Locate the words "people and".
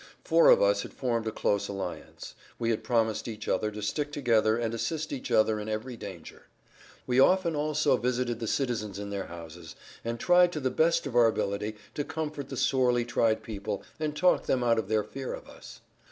13.43-14.15